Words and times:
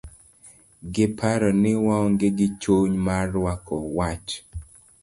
Giparo 0.93 1.49
ni 1.61 1.71
waonge 1.85 2.27
gi 2.37 2.47
chuny 2.61 2.91
marwako 3.05 3.75
wach. 3.97 4.27